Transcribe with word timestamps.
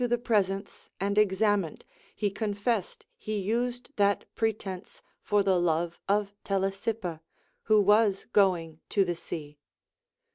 201 0.01 0.19
the 0.19 0.25
presence 0.25 0.89
and 0.99 1.15
examined, 1.19 1.85
he 2.15 2.31
confessed 2.31 3.05
he 3.19 3.37
used 3.37 3.91
that 3.97 4.25
pre 4.33 4.51
tence 4.51 5.03
for 5.21 5.43
the 5.43 5.59
love 5.59 5.99
of 6.09 6.33
Telesippa, 6.43 7.21
who 7.65 7.79
was 7.79 8.25
going 8.33 8.79
to 8.89 9.05
the 9.05 9.13
sea. 9.15 9.59